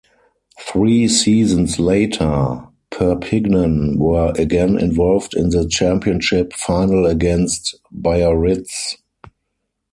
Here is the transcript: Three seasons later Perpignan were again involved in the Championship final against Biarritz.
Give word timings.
Three 0.59 1.07
seasons 1.07 1.77
later 1.77 2.67
Perpignan 2.89 3.97
were 3.99 4.33
again 4.35 4.79
involved 4.79 5.35
in 5.35 5.51
the 5.51 5.67
Championship 5.67 6.53
final 6.53 7.05
against 7.05 7.75
Biarritz. 7.93 8.95